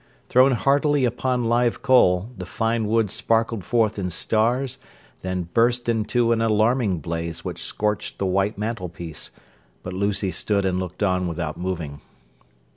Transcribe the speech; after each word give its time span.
Thrown 0.29 0.53
heartily 0.53 1.05
upon 1.05 1.43
live 1.43 1.83
coal, 1.83 2.31
the 2.35 2.47
fine 2.47 2.87
wood 2.87 3.11
sparkled 3.11 3.63
forth 3.63 3.99
in 3.99 4.09
stars, 4.09 4.79
then 5.21 5.49
burst 5.53 5.87
into 5.87 6.31
an 6.31 6.41
alarming 6.41 6.97
blaze 7.01 7.45
which 7.45 7.61
scorched 7.61 8.17
the 8.17 8.25
white 8.25 8.57
mantelpiece, 8.57 9.29
but 9.83 9.93
Lucy 9.93 10.31
stood 10.31 10.65
and 10.65 10.79
looked 10.79 11.03
on 11.03 11.27
without 11.27 11.55
moving. 11.55 12.01